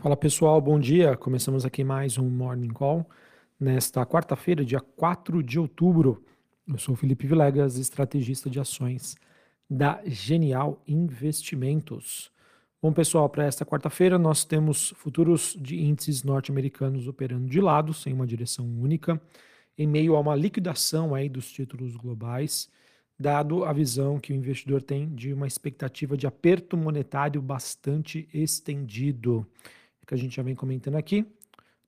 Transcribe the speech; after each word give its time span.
Fala 0.00 0.16
pessoal, 0.16 0.58
bom 0.62 0.80
dia. 0.80 1.14
Começamos 1.14 1.66
aqui 1.66 1.84
mais 1.84 2.16
um 2.16 2.26
Morning 2.26 2.70
Call 2.70 3.06
nesta 3.60 4.06
quarta-feira, 4.06 4.64
dia 4.64 4.80
4 4.80 5.42
de 5.42 5.58
outubro. 5.58 6.24
Eu 6.66 6.78
sou 6.78 6.96
Felipe 6.96 7.26
Vilegas, 7.26 7.76
estrategista 7.76 8.48
de 8.48 8.58
ações 8.58 9.14
da 9.68 10.00
Genial 10.06 10.82
Investimentos. 10.88 12.32
Bom, 12.80 12.94
pessoal, 12.94 13.28
para 13.28 13.44
esta 13.44 13.66
quarta-feira 13.66 14.18
nós 14.18 14.42
temos 14.42 14.94
futuros 14.96 15.54
de 15.60 15.78
índices 15.78 16.24
norte-americanos 16.24 17.06
operando 17.06 17.46
de 17.46 17.60
lado, 17.60 17.92
sem 17.92 18.14
uma 18.14 18.26
direção 18.26 18.64
única, 18.64 19.20
em 19.76 19.86
meio 19.86 20.16
a 20.16 20.20
uma 20.20 20.34
liquidação 20.34 21.14
aí 21.14 21.28
dos 21.28 21.52
títulos 21.52 21.94
globais, 21.94 22.70
dado 23.18 23.66
a 23.66 23.72
visão 23.74 24.18
que 24.18 24.32
o 24.32 24.36
investidor 24.36 24.80
tem 24.80 25.14
de 25.14 25.30
uma 25.30 25.46
expectativa 25.46 26.16
de 26.16 26.26
aperto 26.26 26.74
monetário 26.74 27.42
bastante 27.42 28.26
estendido 28.32 29.46
que 30.10 30.14
a 30.14 30.18
gente 30.18 30.34
já 30.34 30.42
vem 30.42 30.56
comentando 30.56 30.96
aqui, 30.96 31.24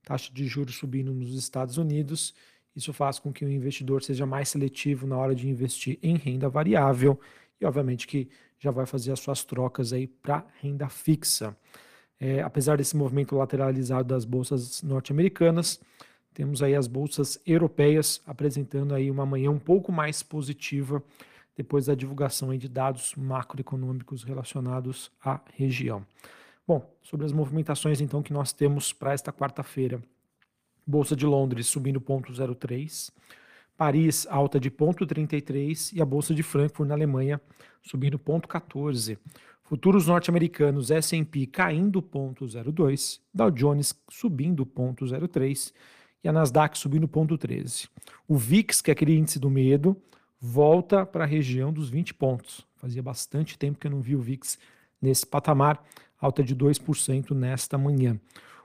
taxa 0.04 0.32
de 0.32 0.46
juros 0.46 0.76
subindo 0.76 1.12
nos 1.12 1.34
Estados 1.34 1.76
Unidos, 1.76 2.32
isso 2.74 2.92
faz 2.92 3.18
com 3.18 3.32
que 3.32 3.44
o 3.44 3.50
investidor 3.50 4.00
seja 4.00 4.24
mais 4.24 4.48
seletivo 4.48 5.08
na 5.08 5.18
hora 5.18 5.34
de 5.34 5.48
investir 5.48 5.98
em 6.00 6.16
renda 6.16 6.48
variável 6.48 7.18
e, 7.60 7.66
obviamente, 7.66 8.06
que 8.06 8.30
já 8.60 8.70
vai 8.70 8.86
fazer 8.86 9.10
as 9.10 9.18
suas 9.18 9.42
trocas 9.42 9.92
aí 9.92 10.06
para 10.06 10.46
renda 10.60 10.88
fixa. 10.88 11.56
É, 12.20 12.40
apesar 12.42 12.76
desse 12.78 12.96
movimento 12.96 13.34
lateralizado 13.34 14.04
das 14.04 14.24
bolsas 14.24 14.84
norte-americanas, 14.84 15.80
temos 16.32 16.62
aí 16.62 16.76
as 16.76 16.86
bolsas 16.86 17.40
europeias 17.44 18.22
apresentando 18.24 18.94
aí 18.94 19.10
uma 19.10 19.26
manhã 19.26 19.50
um 19.50 19.58
pouco 19.58 19.90
mais 19.90 20.22
positiva 20.22 21.02
depois 21.56 21.86
da 21.86 21.94
divulgação 21.96 22.56
de 22.56 22.68
dados 22.68 23.16
macroeconômicos 23.16 24.22
relacionados 24.22 25.10
à 25.20 25.40
região. 25.56 26.06
Bom, 26.66 26.88
sobre 27.02 27.26
as 27.26 27.32
movimentações 27.32 28.00
então 28.00 28.22
que 28.22 28.32
nós 28.32 28.52
temos 28.52 28.92
para 28.92 29.12
esta 29.12 29.32
quarta-feira. 29.32 30.00
Bolsa 30.86 31.16
de 31.16 31.26
Londres 31.26 31.66
subindo 31.66 32.00
0,03, 32.00 33.10
Paris 33.76 34.26
alta 34.30 34.60
de 34.60 34.70
0,33 34.70 35.92
e 35.92 36.00
a 36.00 36.04
Bolsa 36.04 36.32
de 36.34 36.42
Frankfurt 36.42 36.88
na 36.88 36.94
Alemanha 36.94 37.40
subindo 37.82 38.18
0,14. 38.18 39.18
Futuros 39.64 40.06
norte-americanos 40.06 40.90
S&P 40.90 41.46
caindo 41.46 42.00
0,02, 42.00 43.20
Dow 43.34 43.50
Jones 43.50 43.94
subindo 44.08 44.64
0,03 44.64 45.72
e 46.22 46.28
a 46.28 46.32
Nasdaq 46.32 46.78
subindo 46.78 47.08
0,13. 47.08 47.88
O 48.28 48.36
VIX, 48.36 48.80
que 48.80 48.90
é 48.90 48.92
aquele 48.92 49.16
índice 49.16 49.38
do 49.38 49.50
medo, 49.50 49.96
volta 50.40 51.04
para 51.04 51.24
a 51.24 51.26
região 51.26 51.72
dos 51.72 51.88
20 51.88 52.14
pontos. 52.14 52.64
Fazia 52.76 53.02
bastante 53.02 53.58
tempo 53.58 53.78
que 53.78 53.86
eu 53.86 53.90
não 53.90 54.00
vi 54.00 54.14
o 54.14 54.20
VIX 54.20 54.58
nesse 55.00 55.26
patamar 55.26 55.82
alta 56.22 56.42
de 56.42 56.54
2% 56.54 57.32
nesta 57.32 57.76
manhã. 57.76 58.18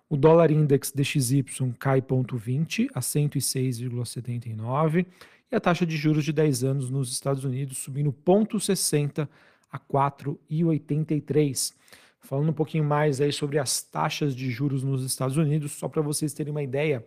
O 0.07 0.15
dólar 0.15 0.51
index 0.51 0.91
DXY 0.91 1.43
cai 1.77 2.01
0,20 2.01 2.87
a 2.93 3.01
106,79 3.01 5.05
e 5.51 5.55
a 5.55 5.59
taxa 5.59 5.85
de 5.85 5.97
juros 5.97 6.23
de 6.23 6.31
10 6.31 6.63
anos 6.63 6.89
nos 6.89 7.11
Estados 7.11 7.43
Unidos 7.43 7.79
subindo 7.79 8.13
0,60 8.13 9.27
a 9.71 9.79
4,83. 9.79 11.73
Falando 12.21 12.49
um 12.49 12.53
pouquinho 12.53 12.83
mais 12.83 13.19
aí 13.19 13.33
sobre 13.33 13.57
as 13.57 13.81
taxas 13.81 14.35
de 14.35 14.51
juros 14.51 14.83
nos 14.83 15.03
Estados 15.03 15.35
Unidos, 15.35 15.73
só 15.73 15.89
para 15.89 16.01
vocês 16.01 16.33
terem 16.33 16.51
uma 16.51 16.63
ideia, 16.63 17.05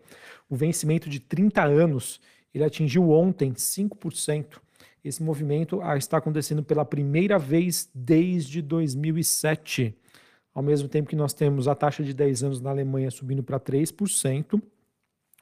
o 0.49 0.57
vencimento 0.57 1.09
de 1.09 1.21
30 1.21 1.63
anos 1.63 2.21
ele 2.53 2.65
atingiu 2.65 3.11
ontem 3.11 3.53
5%. 3.53 4.59
Esse 5.05 5.23
movimento 5.23 5.81
ah, 5.83 5.97
está 5.97 6.19
acontecendo 6.19 6.63
pela 6.63 6.85
primeira 6.85 7.39
vez 7.39 7.89
desde 7.95 8.61
2007 8.61 9.97
ao 10.55 10.63
mesmo 10.63 10.89
tempo 10.89 11.09
que 11.09 11.17
nós 11.17 11.33
temos 11.33 11.69
a 11.69 11.75
taxa 11.75 12.03
de 12.03 12.13
10 12.13 12.45
anos 12.45 12.61
na 12.61 12.71
Alemanha 12.71 13.11
subindo 13.11 13.43
para 13.43 13.59
3%, 13.59 14.61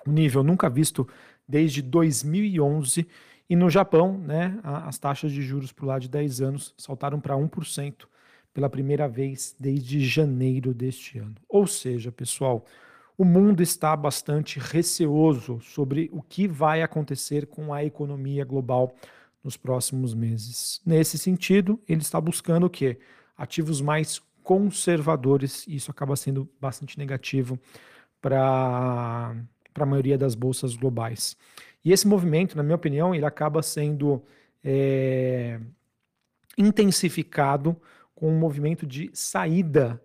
um 0.06 0.12
nível 0.12 0.42
nunca 0.42 0.68
visto 0.68 1.08
desde 1.46 1.82
2011, 1.82 3.06
e 3.50 3.56
no 3.56 3.70
Japão, 3.70 4.18
né, 4.18 4.58
as 4.62 4.98
taxas 4.98 5.32
de 5.32 5.40
juros 5.40 5.74
o 5.80 5.86
lado 5.86 6.02
de 6.02 6.08
10 6.08 6.40
anos 6.42 6.74
saltaram 6.76 7.18
para 7.18 7.34
1% 7.34 8.06
pela 8.52 8.68
primeira 8.68 9.08
vez 9.08 9.56
desde 9.58 10.04
janeiro 10.04 10.74
deste 10.74 11.18
ano. 11.18 11.36
Ou 11.48 11.66
seja, 11.66 12.12
pessoal, 12.12 12.64
o 13.16 13.24
mundo 13.24 13.62
está 13.62 13.96
bastante 13.96 14.58
receoso 14.58 15.60
sobre 15.60 16.10
o 16.12 16.22
que 16.22 16.46
vai 16.46 16.82
acontecer 16.82 17.46
com 17.46 17.72
a 17.72 17.84
economia 17.84 18.44
global 18.44 18.94
nos 19.42 19.56
próximos 19.56 20.14
meses. 20.14 20.80
Nesse 20.84 21.16
sentido, 21.16 21.80
ele 21.88 22.02
está 22.02 22.20
buscando 22.20 22.66
o 22.66 22.70
quê? 22.70 22.98
Ativos 23.36 23.80
mais 23.80 24.20
conservadores, 24.48 25.66
e 25.66 25.76
isso 25.76 25.90
acaba 25.90 26.16
sendo 26.16 26.48
bastante 26.58 26.96
negativo 26.96 27.60
para 28.18 29.36
a 29.74 29.84
maioria 29.86 30.16
das 30.16 30.34
bolsas 30.34 30.74
globais. 30.74 31.36
E 31.84 31.92
esse 31.92 32.08
movimento, 32.08 32.56
na 32.56 32.62
minha 32.62 32.74
opinião, 32.74 33.14
ele 33.14 33.26
acaba 33.26 33.62
sendo 33.62 34.24
é, 34.64 35.60
intensificado 36.56 37.76
com 38.14 38.32
um 38.32 38.38
movimento 38.38 38.86
de 38.86 39.10
saída, 39.12 40.02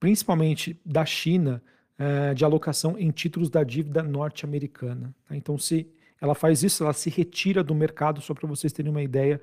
principalmente 0.00 0.76
da 0.84 1.06
China, 1.06 1.62
é, 1.96 2.34
de 2.34 2.44
alocação 2.44 2.98
em 2.98 3.12
títulos 3.12 3.48
da 3.48 3.62
dívida 3.62 4.02
norte-americana. 4.02 5.14
Tá? 5.28 5.36
Então, 5.36 5.56
se 5.56 5.86
ela 6.20 6.34
faz 6.34 6.64
isso, 6.64 6.82
ela 6.82 6.92
se 6.92 7.10
retira 7.10 7.62
do 7.62 7.76
mercado, 7.76 8.20
só 8.20 8.34
para 8.34 8.48
vocês 8.48 8.72
terem 8.72 8.90
uma 8.90 9.04
ideia, 9.04 9.40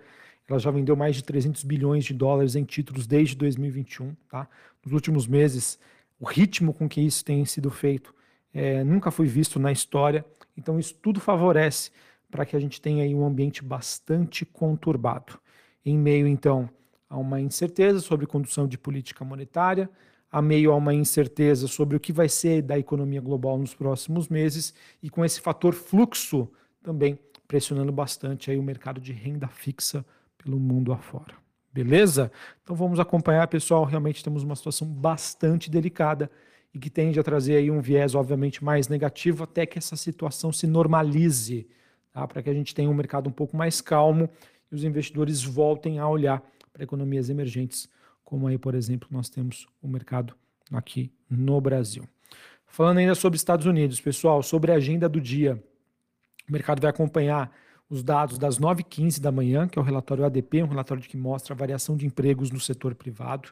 ela 0.52 0.60
já 0.60 0.70
vendeu 0.70 0.96
mais 0.96 1.16
de 1.16 1.24
300 1.24 1.64
bilhões 1.64 2.06
de 2.06 2.14
dólares 2.14 2.56
em 2.56 2.64
títulos 2.64 3.08
desde 3.08 3.36
2021. 3.36 4.16
Tá? 4.30 4.48
Nos 4.84 4.94
últimos 4.94 5.26
meses, 5.26 5.80
o 6.20 6.26
ritmo 6.26 6.74
com 6.74 6.88
que 6.88 7.02
isso 7.02 7.24
tem 7.24 7.44
sido 7.46 7.70
feito 7.70 8.14
é, 8.54 8.84
nunca 8.84 9.10
foi 9.12 9.28
visto 9.28 9.60
na 9.60 9.72
história. 9.72 10.26
Então, 10.58 10.78
isso 10.80 10.94
tudo 10.96 11.20
favorece 11.20 11.92
para 12.30 12.46
que 12.46 12.56
a 12.56 12.60
gente 12.60 12.82
tenha 12.82 13.04
aí 13.04 13.16
um 13.16 13.26
ambiente 13.26 13.64
bastante 13.64 14.46
conturbado. 14.46 15.40
Em 15.86 15.98
meio, 15.98 16.28
então, 16.28 16.70
a 17.10 17.18
uma 17.18 17.40
incerteza 17.40 18.00
sobre 18.00 18.26
condução 18.26 18.68
de 18.68 18.78
política 18.78 19.24
monetária, 19.24 19.90
a 20.32 20.42
meio 20.42 20.72
a 20.72 20.76
uma 20.76 20.94
incerteza 20.94 21.68
sobre 21.68 21.98
o 21.98 22.00
que 22.00 22.14
vai 22.14 22.30
ser 22.30 22.62
da 22.62 22.80
economia 22.80 23.20
global 23.20 23.58
nos 23.58 23.74
próximos 23.74 24.30
meses 24.30 24.74
e 25.04 25.10
com 25.10 25.26
esse 25.26 25.42
fator 25.42 25.74
fluxo 25.74 26.50
também 26.82 27.20
pressionando 27.48 27.92
bastante 27.92 28.50
aí 28.50 28.58
o 28.58 28.64
mercado 28.64 29.02
de 29.02 29.12
renda 29.12 29.48
fixa 29.48 30.06
pelo 30.44 30.60
mundo 30.60 30.92
afora. 30.92 31.34
Beleza? 31.74 32.32
Então 32.64 32.76
vamos 32.76 33.00
acompanhar, 33.00 33.48
pessoal. 33.48 33.86
Realmente 33.86 34.24
temos 34.24 34.44
uma 34.44 34.56
situação 34.56 34.88
bastante 34.88 35.70
delicada 35.70 36.30
e 36.74 36.80
que 36.80 36.90
tende 36.90 37.20
a 37.20 37.24
trazer 37.24 37.56
aí 37.56 37.72
um 37.72 37.82
viés, 37.82 38.16
obviamente, 38.16 38.64
mais 38.64 38.88
negativo 38.88 39.44
até 39.44 39.66
que 39.66 39.78
essa 39.78 39.96
situação 39.96 40.52
se 40.52 40.68
normalize, 40.68 41.68
tá? 42.12 42.28
para 42.28 42.42
que 42.42 42.50
a 42.50 42.54
gente 42.54 42.74
tenha 42.74 42.90
um 42.90 42.94
mercado 42.94 43.30
um 43.30 43.32
pouco 43.32 43.56
mais 43.56 43.80
calmo 43.82 44.30
e 44.72 44.76
os 44.76 44.84
investidores 44.84 45.44
voltem 45.44 46.00
a 46.00 46.08
olhar 46.08 46.42
para 46.72 46.84
economias 46.84 47.30
emergentes, 47.30 47.90
como 48.24 48.48
aí, 48.48 48.58
por 48.58 48.76
exemplo, 48.76 49.08
nós 49.12 49.30
temos 49.30 49.68
o 49.82 49.88
mercado 49.88 50.34
aqui 50.72 51.12
no 51.30 51.60
Brasil. 51.60 52.08
Falando 52.66 53.00
ainda 53.00 53.16
sobre 53.16 53.36
Estados 53.36 53.66
Unidos, 53.66 54.00
pessoal, 54.00 54.42
sobre 54.42 54.72
a 54.72 54.76
agenda 54.76 55.10
do 55.10 55.20
dia, 55.20 55.62
o 56.48 56.52
mercado 56.52 56.82
vai 56.82 56.90
acompanhar 56.90 57.54
os 57.92 58.02
dados 58.02 58.38
das 58.38 58.58
9h15 58.58 59.20
da 59.20 59.34
manhã, 59.34 59.68
que 59.68 59.78
é 59.78 59.82
o 59.82 59.84
relatório 59.84 60.24
ADP, 60.24 60.64
um 60.64 60.68
relatório 60.68 61.04
que 61.04 61.18
mostra 61.18 61.54
a 61.54 61.58
variação 61.58 61.98
de 61.98 62.06
empregos 62.06 62.50
no 62.50 62.58
setor 62.60 62.96
privado, 62.96 63.50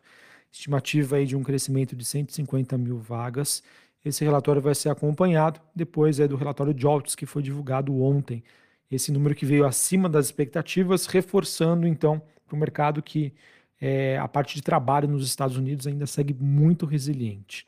estimativa 0.49 1.17
aí 1.17 1.25
de 1.25 1.35
um 1.35 1.43
crescimento 1.43 1.93
de 1.93 2.05
150 2.05 2.77
mil 2.77 2.97
vagas. 2.97 3.61
Esse 4.03 4.23
relatório 4.23 4.61
vai 4.61 4.73
ser 4.73 4.87
acompanhado 4.87 5.59
depois 5.75 6.21
aí 6.21 6.27
do 6.27 6.37
relatório 6.37 6.73
Jobs, 6.73 7.15
que 7.15 7.25
foi 7.25 7.43
divulgado 7.43 8.01
ontem. 8.01 8.41
Esse 8.89 9.11
número 9.11 9.35
que 9.35 9.45
veio 9.45 9.65
acima 9.65 10.07
das 10.07 10.27
expectativas, 10.27 11.05
reforçando 11.05 11.85
então 11.85 12.21
para 12.47 12.55
o 12.55 12.59
mercado 12.59 13.03
que 13.03 13.33
é, 13.79 14.17
a 14.17 14.27
parte 14.29 14.55
de 14.55 14.61
trabalho 14.61 15.09
nos 15.09 15.27
Estados 15.27 15.57
Unidos 15.57 15.85
ainda 15.85 16.07
segue 16.07 16.33
muito 16.33 16.85
resiliente. 16.85 17.67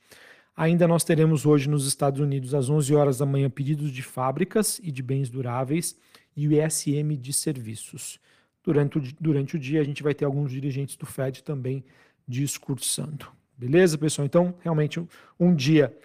Ainda 0.55 0.87
nós 0.87 1.03
teremos 1.03 1.45
hoje 1.45 1.69
nos 1.69 1.85
Estados 1.85 2.21
Unidos, 2.21 2.53
às 2.53 2.69
11 2.69 2.95
horas 2.95 3.17
da 3.17 3.25
manhã, 3.25 3.49
pedidos 3.49 3.91
de 3.91 4.01
fábricas 4.01 4.79
e 4.81 4.89
de 4.89 5.03
bens 5.03 5.29
duráveis 5.29 5.97
e 6.35 6.47
o 6.47 6.51
ISM 6.51 7.15
de 7.17 7.33
serviços. 7.33 8.19
Durante 8.63 8.97
o, 8.97 9.01
durante 9.19 9.55
o 9.55 9.59
dia, 9.59 9.81
a 9.81 9.83
gente 9.83 10.03
vai 10.03 10.13
ter 10.13 10.25
alguns 10.25 10.51
dirigentes 10.51 10.95
do 10.95 11.05
Fed 11.05 11.43
também 11.43 11.83
discursando. 12.27 13.27
Beleza, 13.57 13.97
pessoal? 13.97 14.25
Então, 14.25 14.55
realmente, 14.61 15.05
um, 15.39 15.53
dia 15.53 15.95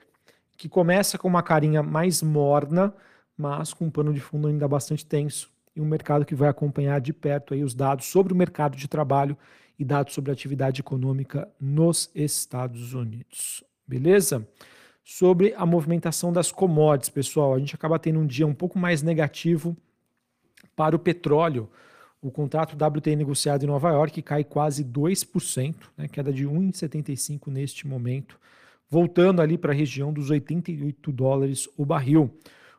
que 0.56 0.68
começa 0.68 1.16
com 1.18 1.28
uma 1.28 1.42
carinha 1.42 1.82
mais 1.82 2.22
morna, 2.22 2.94
mas 3.36 3.72
com 3.72 3.86
um 3.86 3.90
pano 3.90 4.12
de 4.12 4.20
fundo 4.20 4.48
ainda 4.48 4.66
bastante 4.66 5.04
tenso 5.04 5.50
e 5.74 5.80
um 5.80 5.86
mercado 5.86 6.24
que 6.24 6.34
vai 6.34 6.48
acompanhar 6.48 7.00
de 7.00 7.12
perto 7.12 7.52
aí 7.52 7.62
os 7.62 7.74
dados 7.74 8.06
sobre 8.06 8.32
o 8.32 8.36
mercado 8.36 8.76
de 8.76 8.88
trabalho 8.88 9.36
e 9.78 9.84
dados 9.84 10.14
sobre 10.14 10.30
a 10.30 10.34
atividade 10.34 10.80
econômica 10.80 11.48
nos 11.60 12.10
Estados 12.14 12.94
Unidos. 12.94 13.62
Beleza? 13.86 14.46
Sobre 15.04 15.54
a 15.56 15.64
movimentação 15.64 16.32
das 16.32 16.50
commodities, 16.50 17.10
pessoal, 17.10 17.54
a 17.54 17.58
gente 17.58 17.74
acaba 17.74 17.98
tendo 17.98 18.18
um 18.18 18.26
dia 18.26 18.46
um 18.46 18.54
pouco 18.54 18.78
mais 18.78 19.02
negativo 19.02 19.76
para 20.76 20.94
o 20.94 20.98
petróleo, 20.98 21.68
o 22.20 22.30
contrato 22.30 22.76
WTI 22.76 23.16
negociado 23.16 23.64
em 23.64 23.66
Nova 23.66 23.90
York 23.90 24.20
cai 24.22 24.44
quase 24.44 24.84
2%, 24.84 25.74
né, 25.96 26.06
queda 26.08 26.32
de 26.32 26.46
1,75 26.46 27.50
neste 27.50 27.86
momento. 27.86 28.38
voltando 28.88 29.42
ali 29.42 29.58
para 29.58 29.72
a 29.72 29.74
região 29.74 30.12
dos 30.12 30.30
88 30.30 31.10
dólares 31.10 31.68
o 31.76 31.84
barril. 31.84 32.30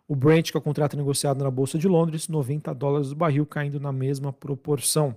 O 0.07 0.15
Brent, 0.15 0.51
que 0.51 0.57
é 0.57 0.59
o 0.59 0.63
contrato 0.63 0.95
negociado 0.95 1.43
na 1.43 1.51
Bolsa 1.51 1.77
de 1.77 1.85
Londres, 1.85 2.29
90 2.29 2.73
dólares 2.73 3.11
o 3.11 3.15
barril, 3.15 3.45
caindo 3.45 3.77
na 3.77 3.91
mesma 3.91 4.31
proporção. 4.31 5.13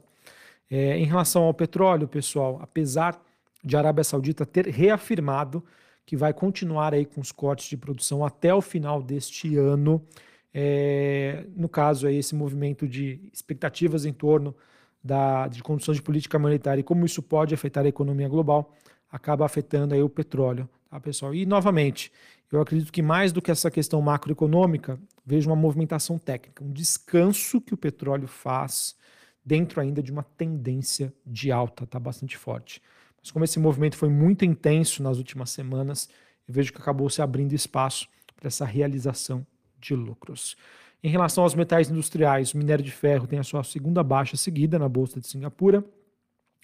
É, 0.68 0.98
em 0.98 1.04
relação 1.04 1.44
ao 1.44 1.54
petróleo, 1.54 2.08
pessoal, 2.08 2.58
apesar 2.60 3.20
de 3.62 3.76
a 3.76 3.78
Arábia 3.78 4.02
Saudita 4.02 4.44
ter 4.44 4.66
reafirmado 4.66 5.62
que 6.04 6.16
vai 6.16 6.32
continuar 6.32 6.92
aí 6.92 7.04
com 7.04 7.20
os 7.20 7.30
cortes 7.30 7.68
de 7.68 7.76
produção 7.76 8.24
até 8.24 8.52
o 8.52 8.60
final 8.60 9.00
deste 9.00 9.56
ano, 9.56 10.02
é, 10.52 11.46
no 11.56 11.68
caso 11.68 12.06
aí 12.06 12.16
esse 12.16 12.34
movimento 12.34 12.86
de 12.88 13.20
expectativas 13.32 14.04
em 14.04 14.12
torno 14.12 14.54
da, 15.02 15.48
de 15.48 15.62
condições 15.62 15.96
de 15.96 16.02
política 16.02 16.38
monetária 16.38 16.80
e 16.80 16.84
como 16.84 17.06
isso 17.06 17.22
pode 17.22 17.54
afetar 17.54 17.84
a 17.84 17.88
economia 17.88 18.28
global, 18.28 18.74
acaba 19.10 19.44
afetando 19.44 19.94
aí 19.94 20.02
o 20.02 20.08
petróleo, 20.08 20.68
tá, 20.88 21.00
pessoal? 21.00 21.34
E 21.34 21.46
novamente, 21.46 22.12
eu 22.50 22.60
acredito 22.60 22.92
que 22.92 23.02
mais 23.02 23.32
do 23.32 23.40
que 23.40 23.50
essa 23.50 23.70
questão 23.70 24.00
macroeconômica, 24.02 24.98
vejo 25.24 25.48
uma 25.48 25.56
movimentação 25.56 26.18
técnica, 26.18 26.64
um 26.64 26.72
descanso 26.72 27.60
que 27.60 27.72
o 27.72 27.76
petróleo 27.76 28.26
faz 28.26 28.96
dentro 29.44 29.80
ainda 29.80 30.02
de 30.02 30.12
uma 30.12 30.22
tendência 30.22 31.12
de 31.24 31.50
alta, 31.50 31.86
tá 31.86 31.98
bastante 31.98 32.36
forte. 32.36 32.82
Mas 33.20 33.30
como 33.30 33.44
esse 33.44 33.58
movimento 33.58 33.96
foi 33.96 34.08
muito 34.08 34.44
intenso 34.44 35.02
nas 35.02 35.18
últimas 35.18 35.50
semanas, 35.50 36.08
eu 36.46 36.54
vejo 36.54 36.72
que 36.72 36.80
acabou 36.80 37.08
se 37.08 37.22
abrindo 37.22 37.52
espaço 37.52 38.08
para 38.36 38.48
essa 38.48 38.64
realização 38.64 39.46
de 39.80 39.94
lucros. 39.94 40.56
Em 41.02 41.08
relação 41.08 41.44
aos 41.44 41.54
metais 41.54 41.90
industriais, 41.90 42.52
o 42.52 42.58
minério 42.58 42.84
de 42.84 42.90
ferro 42.90 43.26
tem 43.26 43.38
a 43.38 43.42
sua 43.42 43.64
segunda 43.64 44.02
baixa 44.02 44.36
seguida 44.36 44.78
na 44.78 44.88
Bolsa 44.88 45.18
de 45.18 45.26
Singapura. 45.26 45.82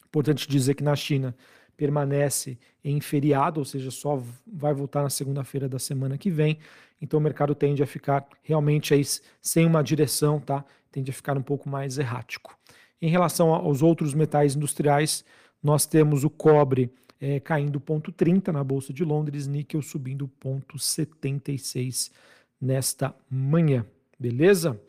Importante 0.06 0.48
dizer 0.48 0.74
que 0.74 0.84
na 0.84 0.94
China 0.94 1.34
permanece 1.76 2.58
em 2.84 3.00
feriado, 3.00 3.60
ou 3.60 3.64
seja, 3.64 3.90
só 3.90 4.22
vai 4.46 4.72
voltar 4.72 5.02
na 5.02 5.10
segunda-feira 5.10 5.68
da 5.68 5.78
semana 5.78 6.16
que 6.18 6.30
vem. 6.30 6.58
Então 7.00 7.18
o 7.18 7.22
mercado 7.22 7.54
tende 7.54 7.82
a 7.82 7.86
ficar 7.86 8.26
realmente 8.42 8.94
aí 8.94 9.02
sem 9.40 9.66
uma 9.66 9.82
direção, 9.82 10.40
tá? 10.40 10.64
Tende 10.90 11.10
a 11.10 11.14
ficar 11.14 11.36
um 11.36 11.42
pouco 11.42 11.68
mais 11.68 11.98
errático. 11.98 12.56
Em 13.00 13.10
relação 13.10 13.54
aos 13.54 13.82
outros 13.82 14.14
metais 14.14 14.54
industriais, 14.54 15.24
nós 15.62 15.84
temos 15.86 16.24
o 16.24 16.30
cobre 16.30 16.90
é, 17.20 17.40
caindo 17.40 17.80
0,30 17.80 18.52
na 18.52 18.62
Bolsa 18.62 18.92
de 18.92 19.04
Londres, 19.04 19.46
níquel 19.46 19.82
subindo 19.82 20.30
0,76 20.42 22.10
nesta 22.60 23.14
manhã. 23.30 23.84
Beleza? 24.18 24.80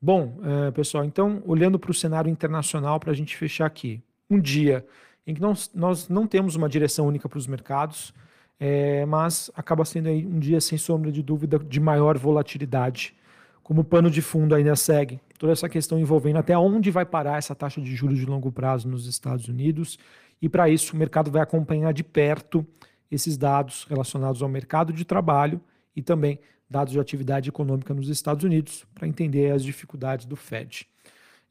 Bom, 0.00 0.38
é, 0.42 0.70
pessoal, 0.70 1.04
então, 1.04 1.42
olhando 1.44 1.78
para 1.78 1.90
o 1.90 1.94
cenário 1.94 2.30
internacional, 2.30 2.98
para 2.98 3.10
a 3.10 3.14
gente 3.14 3.36
fechar 3.36 3.66
aqui. 3.66 4.02
Um 4.28 4.40
dia 4.40 4.86
em 5.26 5.34
que 5.34 5.40
nós, 5.40 6.08
não 6.08 6.26
temos 6.26 6.56
uma 6.56 6.68
direção 6.68 7.06
única 7.06 7.28
para 7.28 7.38
os 7.38 7.46
mercados, 7.46 8.14
é, 8.58 9.04
mas 9.06 9.50
acaba 9.54 9.84
sendo 9.84 10.08
aí 10.08 10.26
um 10.26 10.38
dia, 10.38 10.60
sem 10.60 10.78
sombra 10.78 11.12
de 11.12 11.22
dúvida, 11.22 11.58
de 11.58 11.80
maior 11.80 12.16
volatilidade. 12.16 13.14
Como 13.62 13.84
pano 13.84 14.10
de 14.10 14.22
fundo 14.22 14.54
ainda 14.54 14.74
segue 14.74 15.20
toda 15.40 15.54
essa 15.54 15.70
questão 15.70 15.98
envolvendo 15.98 16.36
até 16.36 16.56
onde 16.58 16.90
vai 16.90 17.06
parar 17.06 17.38
essa 17.38 17.54
taxa 17.54 17.80
de 17.80 17.96
juros 17.96 18.18
de 18.18 18.26
longo 18.26 18.52
prazo 18.52 18.86
nos 18.86 19.06
Estados 19.06 19.48
Unidos. 19.48 19.98
E 20.40 20.50
para 20.50 20.68
isso, 20.68 20.94
o 20.94 20.98
mercado 20.98 21.30
vai 21.30 21.40
acompanhar 21.40 21.94
de 21.94 22.04
perto 22.04 22.66
esses 23.10 23.38
dados 23.38 23.86
relacionados 23.88 24.42
ao 24.42 24.48
mercado 24.50 24.92
de 24.92 25.02
trabalho 25.02 25.58
e 25.96 26.02
também 26.02 26.38
dados 26.70 26.92
de 26.92 27.00
atividade 27.00 27.48
econômica 27.48 27.92
nos 27.92 28.08
Estados 28.08 28.44
Unidos, 28.44 28.86
para 28.94 29.08
entender 29.08 29.50
as 29.50 29.64
dificuldades 29.64 30.24
do 30.24 30.36
Fed. 30.36 30.86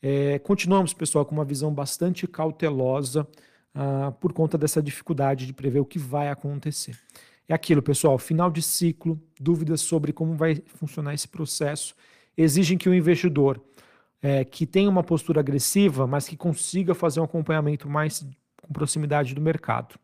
É, 0.02 0.40
continuamos, 0.40 0.94
pessoal, 0.94 1.26
com 1.26 1.36
uma 1.36 1.44
visão 1.44 1.74
bastante 1.74 2.26
cautelosa 2.26 3.28
ah, 3.76 4.14
por 4.20 4.32
conta 4.34 4.58
dessa 4.58 4.82
dificuldade 4.82 5.46
de 5.46 5.54
prever 5.54 5.80
o 5.80 5.86
que 5.86 6.00
vai 6.00 6.30
acontecer. 6.30 6.98
É 7.48 7.54
aquilo, 7.54 7.82
pessoal, 7.82 8.18
final 8.18 8.50
de 8.50 8.62
ciclo, 8.62 9.22
dúvidas 9.40 9.82
sobre 9.82 10.14
como 10.14 10.36
vai 10.36 10.62
funcionar 10.68 11.14
esse 11.14 11.28
processo, 11.28 11.96
exigem 12.38 12.78
que 12.78 12.88
o 12.88 12.94
investidor 12.94 13.62
é, 14.22 14.44
que 14.44 14.66
tenha 14.66 14.90
uma 14.90 15.04
postura 15.04 15.40
agressiva, 15.40 16.06
mas 16.06 16.28
que 16.28 16.38
consiga 16.38 16.94
fazer 16.94 17.20
um 17.20 17.24
acompanhamento 17.24 17.90
mais 17.90 18.26
com 18.62 18.74
proximidade 18.74 19.34
do 19.34 19.42
mercado. 19.42 19.96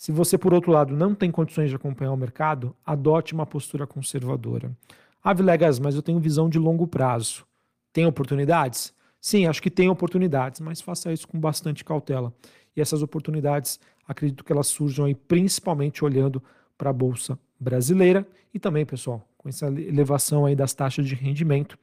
Se 0.00 0.10
você, 0.10 0.38
por 0.38 0.54
outro 0.54 0.72
lado, 0.72 0.96
não 0.96 1.14
tem 1.14 1.30
condições 1.30 1.68
de 1.68 1.76
acompanhar 1.76 2.10
o 2.12 2.16
mercado, 2.16 2.74
adote 2.86 3.34
uma 3.34 3.44
postura 3.44 3.86
conservadora. 3.86 4.74
Ah, 5.22 5.34
Vilegas, 5.34 5.78
mas 5.78 5.94
eu 5.94 6.00
tenho 6.00 6.18
visão 6.18 6.48
de 6.48 6.58
longo 6.58 6.86
prazo. 6.86 7.44
Tem 7.92 8.06
oportunidades? 8.06 8.94
Sim, 9.20 9.44
acho 9.44 9.60
que 9.60 9.70
tem 9.70 9.90
oportunidades, 9.90 10.58
mas 10.62 10.80
faça 10.80 11.12
isso 11.12 11.28
com 11.28 11.38
bastante 11.38 11.84
cautela. 11.84 12.32
E 12.74 12.80
essas 12.80 13.02
oportunidades, 13.02 13.78
acredito 14.08 14.42
que 14.42 14.50
elas 14.50 14.68
surjam 14.68 15.04
aí 15.04 15.14
principalmente 15.14 16.02
olhando 16.02 16.42
para 16.78 16.88
a 16.88 16.94
Bolsa 16.94 17.38
brasileira 17.58 18.26
e 18.54 18.58
também, 18.58 18.86
pessoal, 18.86 19.28
com 19.36 19.50
essa 19.50 19.66
elevação 19.66 20.46
aí 20.46 20.56
das 20.56 20.72
taxas 20.72 21.06
de 21.06 21.14
rendimento. 21.14 21.78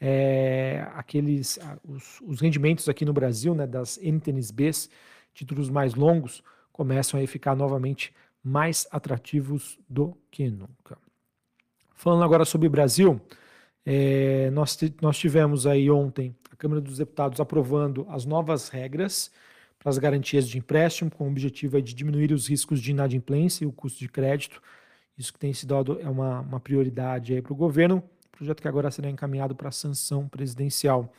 É, 0.00 0.86
aqueles 0.94 1.58
os, 1.82 2.20
os 2.24 2.40
rendimentos 2.40 2.88
aqui 2.88 3.04
no 3.04 3.12
Brasil, 3.12 3.56
né, 3.56 3.66
das 3.66 3.98
NTNBs, 4.00 4.88
títulos 5.34 5.68
mais 5.68 5.96
longos, 5.96 6.44
começam 6.76 7.18
a 7.18 7.26
ficar 7.26 7.56
novamente 7.56 8.14
mais 8.44 8.86
atrativos 8.92 9.78
do 9.88 10.14
que 10.30 10.50
nunca. 10.50 10.98
Falando 11.94 12.22
agora 12.22 12.44
sobre 12.44 12.68
Brasil, 12.68 13.18
é, 13.84 14.50
nós, 14.50 14.78
nós 15.00 15.16
tivemos 15.16 15.66
aí 15.66 15.90
ontem 15.90 16.36
a 16.52 16.56
Câmara 16.56 16.82
dos 16.82 16.98
Deputados 16.98 17.40
aprovando 17.40 18.06
as 18.10 18.26
novas 18.26 18.68
regras 18.68 19.30
para 19.78 19.88
as 19.88 19.96
garantias 19.96 20.46
de 20.46 20.58
empréstimo, 20.58 21.10
com 21.10 21.24
o 21.24 21.30
objetivo 21.30 21.80
de 21.80 21.94
diminuir 21.94 22.30
os 22.30 22.46
riscos 22.46 22.82
de 22.82 22.90
inadimplência 22.90 23.64
e 23.64 23.66
o 23.66 23.72
custo 23.72 23.98
de 23.98 24.08
crédito. 24.08 24.60
Isso 25.16 25.32
que 25.32 25.38
tem 25.38 25.54
sido 25.54 25.98
é 25.98 26.08
uma, 26.08 26.40
uma 26.40 26.60
prioridade 26.60 27.40
para 27.40 27.52
o 27.54 27.56
governo, 27.56 28.02
projeto 28.30 28.60
que 28.60 28.68
agora 28.68 28.90
será 28.90 29.08
encaminhado 29.08 29.54
para 29.54 29.70
sanção 29.70 30.28
presidencial. 30.28 31.10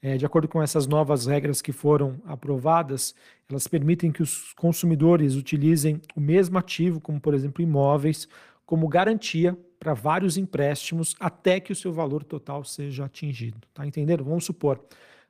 É, 0.00 0.16
de 0.16 0.24
acordo 0.24 0.46
com 0.46 0.62
essas 0.62 0.86
novas 0.86 1.26
regras 1.26 1.60
que 1.60 1.72
foram 1.72 2.20
aprovadas, 2.24 3.14
elas 3.50 3.66
permitem 3.66 4.12
que 4.12 4.22
os 4.22 4.52
consumidores 4.52 5.34
utilizem 5.34 6.00
o 6.14 6.20
mesmo 6.20 6.56
ativo, 6.56 7.00
como 7.00 7.20
por 7.20 7.34
exemplo 7.34 7.62
imóveis, 7.62 8.28
como 8.64 8.86
garantia 8.86 9.58
para 9.78 9.94
vários 9.94 10.36
empréstimos 10.36 11.16
até 11.18 11.58
que 11.58 11.72
o 11.72 11.76
seu 11.76 11.92
valor 11.92 12.22
total 12.22 12.62
seja 12.62 13.06
atingido. 13.06 13.58
Tá 13.74 13.84
entendendo? 13.84 14.22
Vamos 14.22 14.44
supor, 14.44 14.84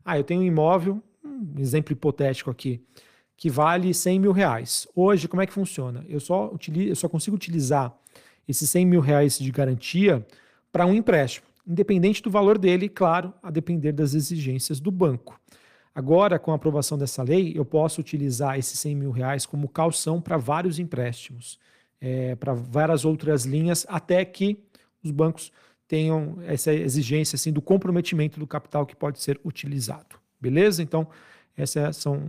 ah, 0.05 0.19
eu 0.19 0.25
tenho 0.25 0.43
um 0.43 0.45
imóvel, 0.45 1.03
um 1.25 1.59
exemplo 1.59 1.93
hipotético 1.93 2.51
aqui, 2.51 2.83
que 3.37 3.49
vale 3.49 3.95
100 3.95 4.21
mil 4.21 4.33
reais. 4.33 4.87
Hoje, 4.95 5.29
como 5.29 5.41
é 5.41 5.47
que 5.47 5.53
funciona? 5.53 6.05
Eu 6.09 6.21
só, 6.21 6.53
utilizo, 6.53 6.91
eu 6.91 6.97
só 6.97 7.09
consigo 7.09 7.37
utilizar 7.37 7.97
esses 8.47 8.69
100 8.69 8.85
mil 8.85 9.01
reais 9.01 9.39
de 9.39 9.51
garantia 9.51 10.27
para 10.71 10.85
um 10.85 10.93
empréstimo 10.93 11.48
independente 11.69 12.23
do 12.23 12.31
valor 12.31 12.57
dele, 12.57 12.89
claro, 12.89 13.35
a 13.43 13.51
depender 13.51 13.93
das 13.93 14.15
exigências 14.15 14.81
do 14.81 14.91
banco. 14.91 15.39
Agora, 15.95 16.39
com 16.39 16.53
a 16.53 16.55
aprovação 16.55 16.97
dessa 16.97 17.23
lei, 17.23 17.53
eu 17.55 17.65
posso 17.65 18.01
utilizar 18.01 18.59
esses 18.59 18.79
100 18.79 18.95
mil 18.95 19.11
reais 19.11 19.45
como 19.45 19.69
calção 19.69 20.21
para 20.21 20.37
vários 20.39 20.79
empréstimos, 20.79 21.59
é, 22.01 22.35
para 22.37 22.55
várias 22.55 23.05
outras 23.05 23.45
linhas, 23.45 23.85
até 23.89 24.25
que 24.25 24.59
os 25.03 25.11
bancos 25.11 25.53
tenham 25.87 26.39
essa 26.47 26.73
exigência 26.73 27.37
assim, 27.37 27.53
do 27.53 27.61
comprometimento 27.61 28.39
do 28.39 28.47
capital 28.47 28.87
que 28.87 28.95
pode 28.97 29.21
ser 29.21 29.41
utilizado. 29.45 30.17
Beleza? 30.41 30.83
Então, 30.83 31.09
essas 31.57 31.97
são 31.97 32.23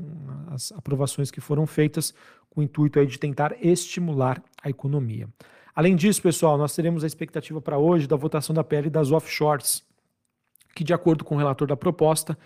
as 0.48 0.72
aprovações 0.72 1.29
que 1.29 1.39
foram 1.39 1.67
feitas 1.67 2.13
com 2.50 2.62
o 2.62 2.63
intuito 2.63 3.00
aí 3.00 3.05
de 3.05 3.19
tentar 3.19 3.55
estimular 3.63 4.43
a 4.63 4.69
economia. 4.69 5.29
Além 5.79 5.95
disso, 5.95 6.21
pessoal, 6.21 6.57
nós 6.57 6.75
teremos 6.75 7.05
a 7.05 7.07
expectativa 7.07 7.62
para 7.62 7.77
hoje 7.77 8.05
da 8.05 8.17
votação 8.17 8.53
da 8.53 8.65
PL 8.65 8.89
das 8.89 9.13
offshores, 9.13 9.81
que, 10.75 10.83
de 10.83 10.93
acordo 10.93 11.24
com 11.24 11.36
o 11.36 11.38
relator 11.38 11.65
da 11.65 11.77
proposta, 11.77 12.38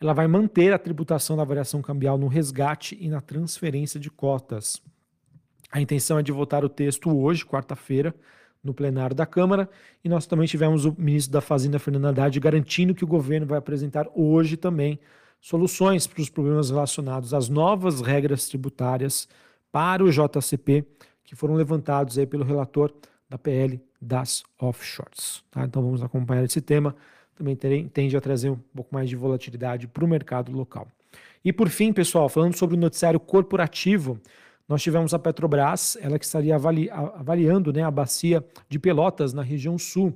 ela 0.00 0.12
vai 0.12 0.26
manter 0.26 0.72
a 0.72 0.78
tributação 0.78 1.36
da 1.36 1.44
variação 1.44 1.80
cambial 1.80 2.18
no 2.18 2.26
resgate 2.26 2.98
e 3.00 3.08
na 3.08 3.20
transferência 3.20 4.00
de 4.00 4.10
cotas. 4.10 4.82
A 5.70 5.80
intenção 5.80 6.18
é 6.18 6.22
de 6.24 6.32
votar 6.32 6.64
o 6.64 6.68
texto 6.68 7.16
hoje, 7.16 7.46
quarta-feira, 7.46 8.12
no 8.60 8.74
plenário 8.74 9.14
da 9.14 9.24
Câmara, 9.24 9.70
e 10.02 10.08
nós 10.08 10.26
também 10.26 10.48
tivemos 10.48 10.84
o 10.84 10.92
ministro 10.98 11.32
da 11.32 11.40
Fazenda, 11.40 11.78
Fernando 11.78 12.06
Haddad, 12.06 12.40
garantindo 12.40 12.92
que 12.92 13.04
o 13.04 13.06
governo 13.06 13.46
vai 13.46 13.58
apresentar 13.58 14.08
hoje 14.16 14.56
também 14.56 14.98
soluções 15.40 16.08
para 16.08 16.22
os 16.22 16.28
problemas 16.28 16.70
relacionados 16.70 17.34
às 17.34 17.48
novas 17.48 18.00
regras 18.00 18.48
tributárias 18.48 19.28
para 19.70 20.02
o 20.02 20.10
JCP 20.10 20.84
que 21.30 21.36
foram 21.36 21.54
levantados 21.54 22.18
aí 22.18 22.26
pelo 22.26 22.42
relator 22.42 22.92
da 23.28 23.38
PL 23.38 23.80
das 24.02 24.42
offshores. 24.58 25.44
Tá? 25.48 25.64
Então 25.64 25.80
vamos 25.80 26.02
acompanhar 26.02 26.42
esse 26.42 26.60
tema. 26.60 26.96
Também 27.36 27.54
tende 27.54 28.16
a 28.16 28.20
trazer 28.20 28.50
um 28.50 28.56
pouco 28.74 28.92
mais 28.92 29.08
de 29.08 29.14
volatilidade 29.14 29.86
para 29.86 30.04
o 30.04 30.08
mercado 30.08 30.50
local. 30.50 30.88
E 31.44 31.52
por 31.52 31.68
fim, 31.68 31.92
pessoal, 31.92 32.28
falando 32.28 32.56
sobre 32.56 32.76
o 32.76 32.78
noticiário 32.80 33.20
corporativo, 33.20 34.18
nós 34.68 34.82
tivemos 34.82 35.14
a 35.14 35.20
Petrobras, 35.20 35.96
ela 36.00 36.18
que 36.18 36.24
estaria 36.24 36.56
avali 36.56 36.90
avaliando 36.90 37.72
né, 37.72 37.84
a 37.84 37.90
bacia 37.92 38.44
de 38.68 38.80
Pelotas 38.80 39.32
na 39.32 39.42
região 39.42 39.78
sul, 39.78 40.12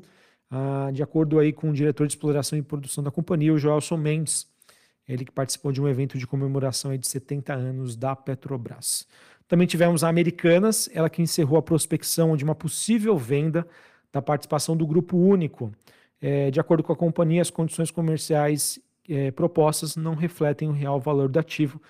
ah, 0.51 0.91
de 0.93 1.01
acordo 1.01 1.39
aí 1.39 1.53
com 1.53 1.71
o 1.71 1.73
diretor 1.73 2.09
de 2.09 2.15
exploração 2.15 2.59
e 2.59 2.63
produção 2.63 3.05
da 3.05 3.13
companhia, 3.13 3.55
o 3.55 3.59
Joelson 3.59 3.99
Mendes, 3.99 4.49
ele 5.07 5.25
que 5.25 5.31
participou 5.31 5.71
de 5.71 5.81
um 5.81 5.87
evento 5.87 6.19
de 6.19 6.27
comemoração 6.27 6.97
de 6.97 7.07
70 7.07 7.53
anos 7.53 7.95
da 7.95 8.17
Petrobras. 8.17 9.07
Também 9.47 9.67
tivemos 9.67 10.03
a 10.03 10.09
Americanas, 10.09 10.89
ela 10.93 11.11
que 11.11 11.23
encerrou 11.23 11.59
a 11.59 11.63
prospecção 11.63 12.37
de 12.37 12.45
uma 12.45 12.55
possível 12.55 13.17
venda 13.17 13.67
da 14.13 14.23
participação 14.23 14.77
do 14.77 14.87
Grupo 14.87 15.17
Único. 15.17 15.73
É, 16.21 16.51
de 16.51 16.59
acordo 16.59 16.83
com 16.83 16.93
a 16.93 16.97
companhia, 16.97 17.43
as 17.43 17.51
condições 17.51 17.91
comerciais 17.91 18.79
é, 19.09 19.31
propostas 19.31 19.97
não 19.97 20.15
refletem 20.15 20.69
o 20.69 20.73
real 20.73 20.99
valor 20.99 21.29
do 21.29 21.39
ativo. 21.39 21.81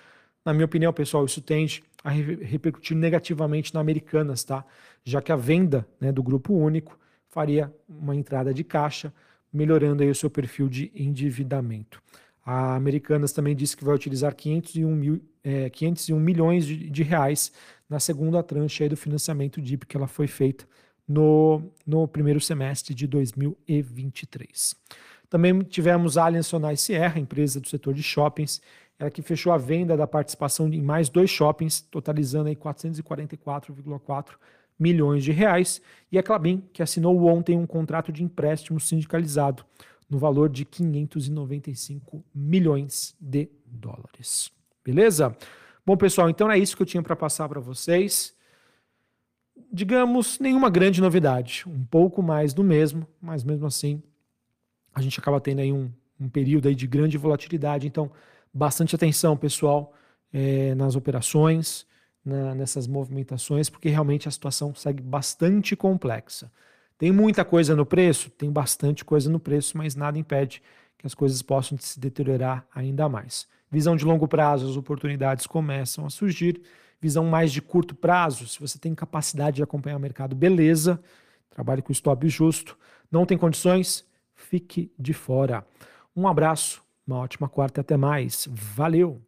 Na 0.43 0.53
minha 0.53 0.65
opinião, 0.65 0.91
pessoal, 0.91 1.25
isso 1.25 1.41
tende 1.41 1.83
a 2.03 2.09
repercutir 2.09 2.95
negativamente 2.95 3.73
na 3.73 3.79
Americanas, 3.79 4.43
tá? 4.43 4.63
Já 5.03 5.21
que 5.21 5.31
a 5.31 5.35
venda 5.35 5.87
né, 5.99 6.11
do 6.11 6.21
Grupo 6.21 6.53
Único 6.53 6.99
faria 7.29 7.73
uma 7.87 8.15
entrada 8.15 8.53
de 8.53 8.63
caixa, 8.63 9.13
melhorando 9.51 10.03
aí 10.03 10.09
o 10.09 10.15
seu 10.15 10.29
perfil 10.29 10.67
de 10.67 10.91
endividamento. 10.93 12.01
A 12.45 12.75
Americanas 12.75 13.31
também 13.31 13.55
disse 13.55 13.75
que 13.75 13.83
vai 13.83 13.95
utilizar 13.95 14.35
501, 14.35 14.95
mil, 14.95 15.21
é, 15.43 15.67
501 15.67 16.19
milhões 16.19 16.67
de, 16.67 16.89
de, 16.91 17.01
reais 17.01 17.51
na 17.89 17.99
segunda 17.99 18.43
tranche 18.43 18.87
do 18.87 18.95
financiamento 18.95 19.59
DIP 19.59 19.87
que 19.87 19.97
ela 19.97 20.07
foi 20.07 20.27
feita 20.27 20.67
no, 21.07 21.63
no 21.85 22.07
primeiro 22.07 22.39
semestre 22.39 22.93
de 22.93 23.07
2023. 23.07 24.75
Também 25.27 25.59
tivemos 25.61 26.19
a 26.19 26.25
Allianz 26.25 26.45
Sonai 26.45 26.77
Sierra, 26.77 27.19
empresa 27.19 27.59
do 27.59 27.67
setor 27.67 27.95
de 27.95 28.03
shoppings, 28.03 28.61
ela 28.99 29.09
que 29.09 29.23
fechou 29.23 29.51
a 29.51 29.57
venda 29.57 29.97
da 29.97 30.05
participação 30.05 30.67
em 30.71 30.81
mais 30.81 31.09
dois 31.09 31.31
shoppings, 31.31 31.81
totalizando 31.81 32.47
aí 32.47 32.55
444,4 32.55 34.35
milhões 34.77 35.23
de 35.23 35.31
reais, 35.31 35.81
e 36.11 36.19
a 36.19 36.23
Clabin, 36.23 36.63
que 36.71 36.83
assinou 36.83 37.25
ontem 37.25 37.57
um 37.57 37.65
contrato 37.65 38.11
de 38.11 38.23
empréstimo 38.23 38.79
sindicalizado 38.79 39.65
no 40.09 40.17
valor 40.17 40.49
de 40.49 40.65
595 40.65 42.23
milhões 42.33 43.15
de 43.19 43.49
dólares. 43.65 44.51
Beleza? 44.83 45.35
Bom, 45.85 45.97
pessoal, 45.97 46.29
então 46.29 46.49
é 46.49 46.57
isso 46.57 46.75
que 46.75 46.81
eu 46.81 46.85
tinha 46.85 47.03
para 47.03 47.15
passar 47.15 47.47
para 47.49 47.59
vocês. 47.59 48.35
Digamos, 49.71 50.39
nenhuma 50.39 50.69
grande 50.69 51.01
novidade, 51.01 51.63
um 51.67 51.83
pouco 51.83 52.21
mais 52.21 52.53
do 52.53 52.63
mesmo, 52.63 53.07
mas 53.21 53.43
mesmo 53.43 53.65
assim 53.65 54.01
a 54.95 55.01
gente 55.01 55.19
acaba 55.19 55.41
tendo 55.41 55.59
aí 55.59 55.73
um, 55.73 55.91
um 56.17 56.29
período 56.29 56.69
aí 56.69 56.75
de 56.75 56.87
grande 56.87 57.17
volatilidade, 57.17 57.85
então 57.85 58.09
bastante 58.53 58.95
atenção, 58.95 59.35
pessoal, 59.35 59.93
é, 60.31 60.73
nas 60.75 60.95
operações, 60.95 61.85
na, 62.23 62.55
nessas 62.55 62.87
movimentações, 62.87 63.69
porque 63.69 63.89
realmente 63.89 64.27
a 64.27 64.31
situação 64.31 64.73
segue 64.73 65.03
bastante 65.03 65.75
complexa. 65.75 66.49
Tem 66.97 67.11
muita 67.11 67.43
coisa 67.43 67.75
no 67.75 67.85
preço? 67.85 68.29
Tem 68.29 68.51
bastante 68.51 69.03
coisa 69.03 69.29
no 69.29 69.39
preço, 69.39 69.77
mas 69.77 69.95
nada 69.95 70.17
impede 70.17 70.61
que 70.97 71.05
as 71.05 71.13
coisas 71.13 71.41
possam 71.41 71.77
se 71.77 71.99
deteriorar 71.99 72.65
ainda 72.73 73.09
mais. 73.09 73.47
Visão 73.69 73.95
de 73.95 74.05
longo 74.05 74.27
prazo, 74.27 74.69
as 74.69 74.77
oportunidades 74.77 75.45
começam 75.45 76.05
a 76.05 76.09
surgir. 76.09 76.61
Visão 77.01 77.25
mais 77.25 77.51
de 77.51 77.61
curto 77.61 77.93
prazo, 77.93 78.47
se 78.47 78.59
você 78.59 78.79
tem 78.79 78.95
capacidade 78.95 79.57
de 79.57 79.63
acompanhar 79.63 79.97
o 79.97 79.99
mercado, 79.99 80.35
beleza. 80.35 80.99
Trabalhe 81.49 81.81
com 81.81 81.91
stop 81.91 82.27
justo. 82.29 82.77
Não 83.11 83.25
tem 83.25 83.37
condições? 83.37 84.05
Fique 84.33 84.91
de 84.97 85.13
fora. 85.13 85.65
Um 86.15 86.27
abraço, 86.27 86.81
uma 87.05 87.17
ótima 87.17 87.49
quarta 87.49 87.79
e 87.79 87.81
até 87.81 87.97
mais. 87.97 88.47
Valeu! 88.49 89.21